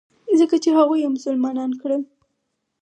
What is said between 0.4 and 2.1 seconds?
چې هغوى يې مسلمانان کړل.